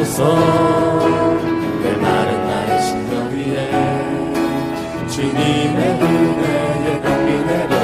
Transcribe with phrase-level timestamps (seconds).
[0.00, 0.24] 임하소서
[1.82, 3.70] 내 마른 나의 심령 위에
[5.08, 7.74] 주님의 은혜에 담비 내려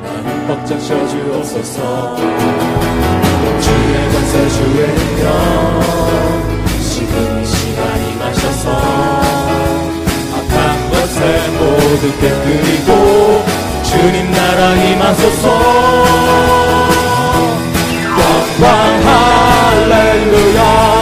[0.00, 2.16] 나는 벅적 쳐주옵소서
[3.60, 5.24] 주의 권세 주의 능력
[6.88, 7.78] 지금 이 시간
[8.12, 8.64] 임하셔서
[10.36, 11.18] 악한 것에
[11.58, 12.88] 모두 깨뜨리고
[13.82, 15.44] 주님 나라 임하소서.
[18.60, 19.00] 영광
[19.80, 20.99] 할렐루야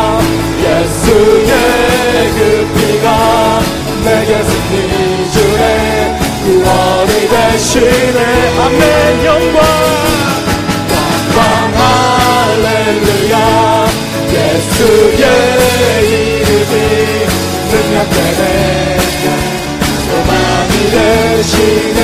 [21.42, 21.97] 소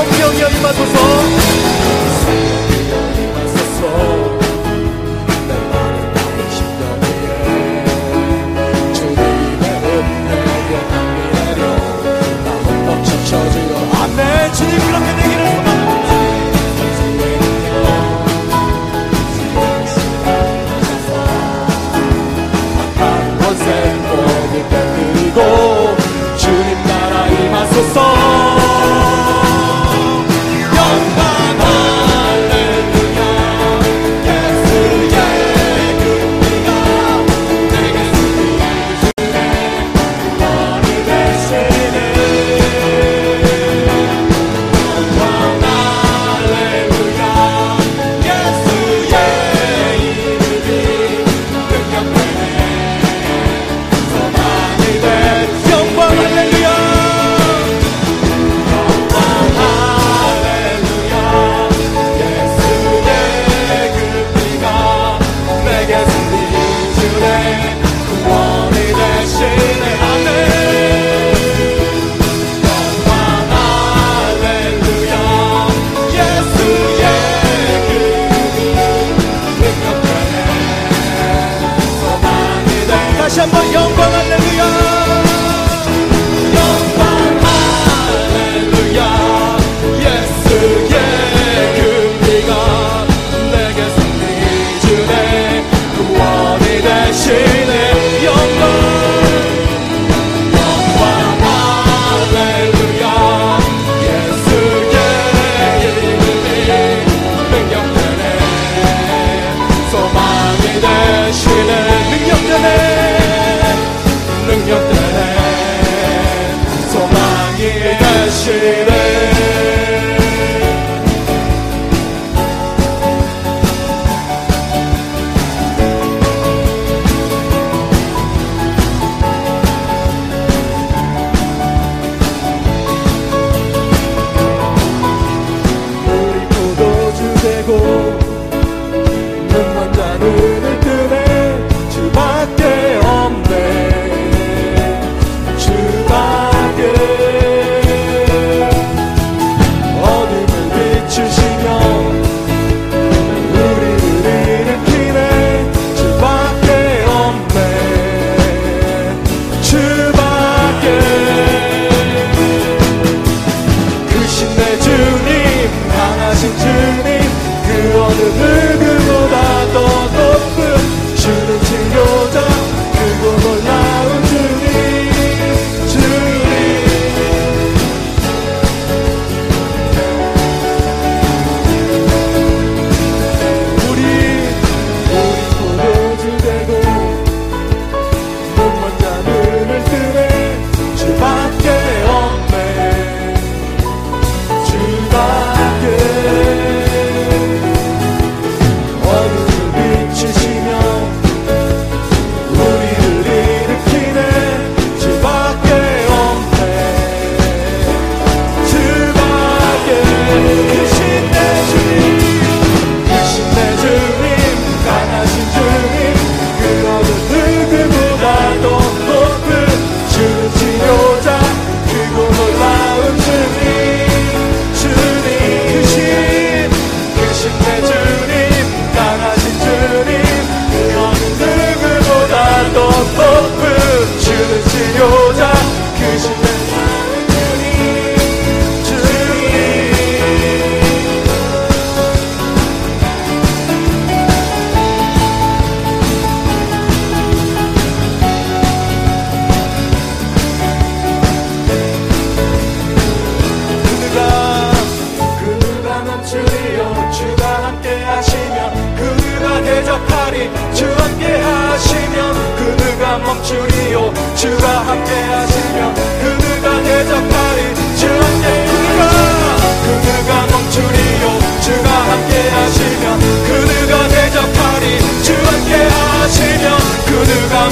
[0.00, 0.98] 성령이여 임하소서.
[22.96, 25.96] 한 곳에 모두 깨뜨리고
[26.36, 28.49] 주님 나라 임하소서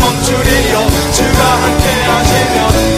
[0.09, 0.89] 멈추리요.
[1.13, 2.98] 주가 함께 하시면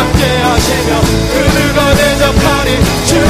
[0.00, 1.00] 함께하시며
[1.32, 3.29] 그 누가 대접하니 주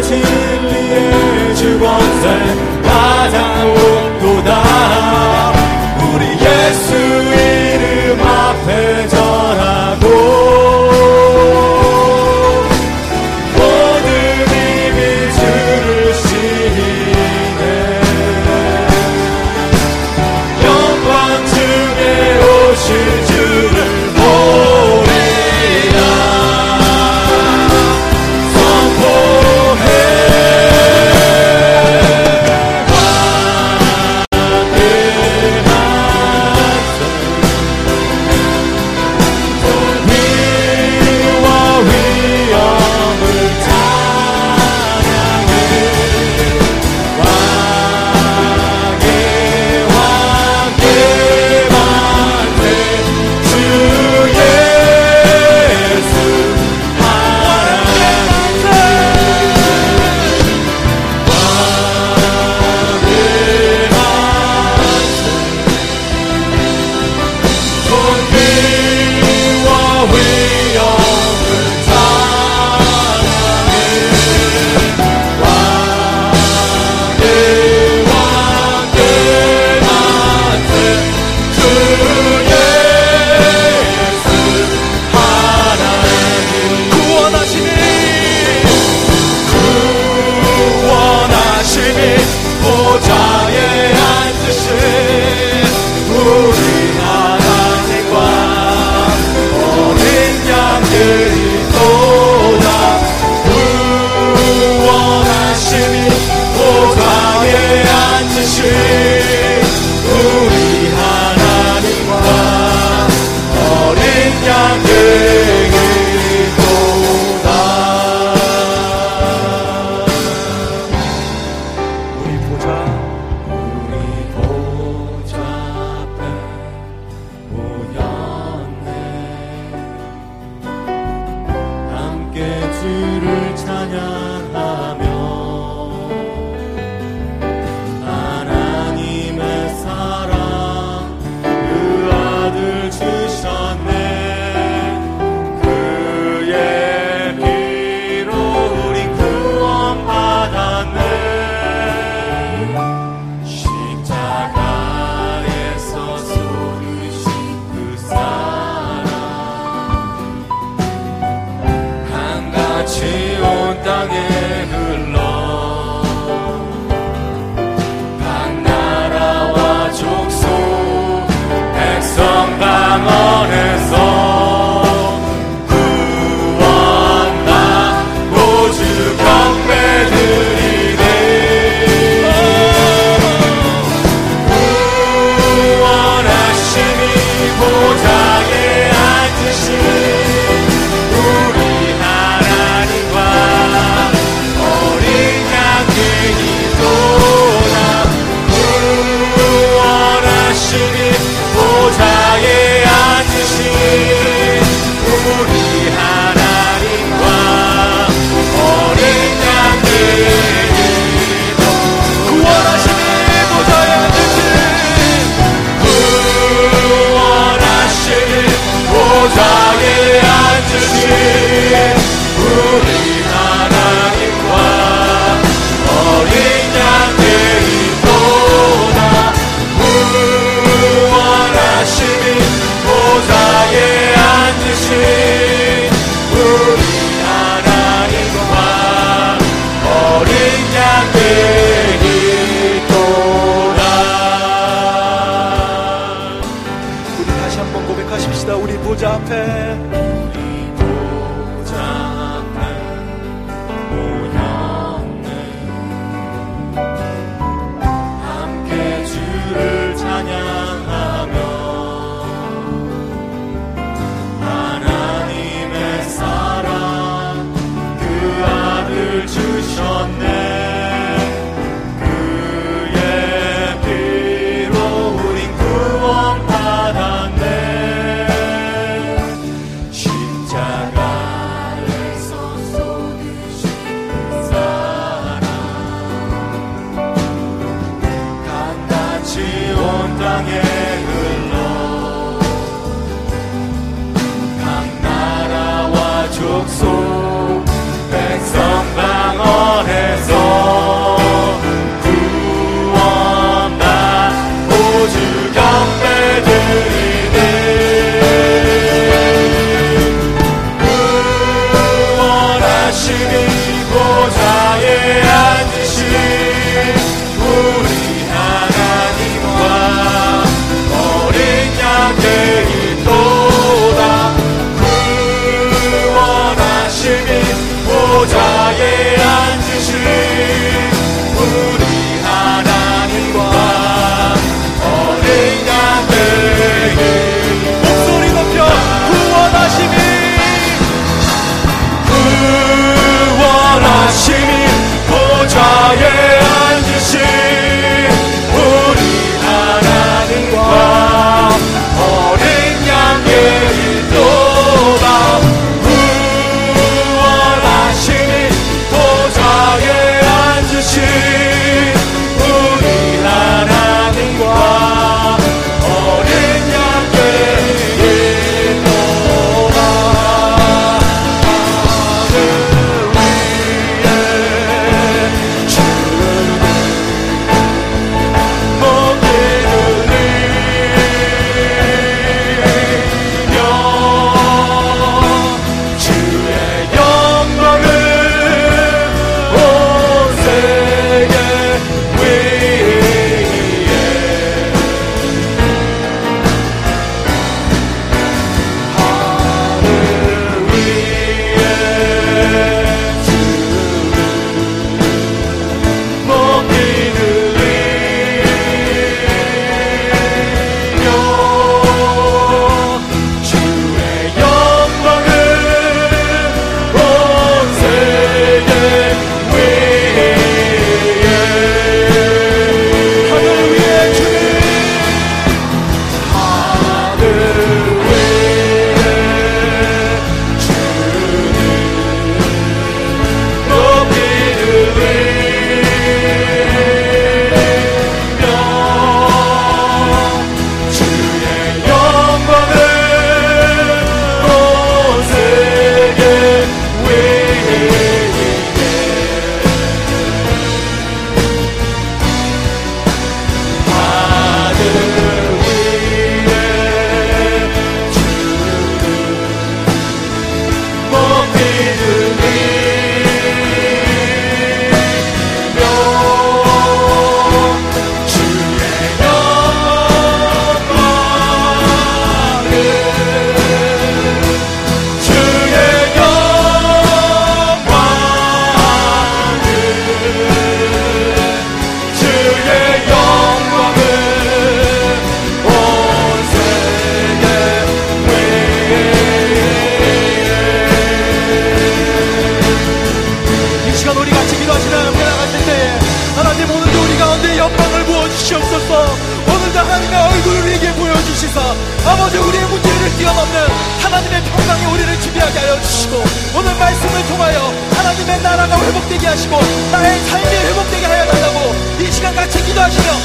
[0.00, 2.26] 清理，去光在
[2.84, 3.97] 大江。